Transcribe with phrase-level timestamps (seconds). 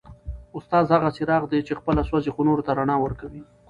[0.57, 3.41] استاد هغه څراغ دی چي خپله سوځي خو نورو ته رڼا ورکوي.